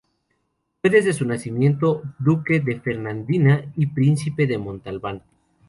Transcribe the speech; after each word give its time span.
Fue 0.81 0.89
desde 0.89 1.13
su 1.13 1.25
nacimiento 1.27 2.01
duque 2.17 2.59
de 2.59 2.79
Fernandina 2.79 3.71
y 3.75 3.85
príncipe 3.85 4.47
de 4.47 4.57
Montalbán. 4.57 5.21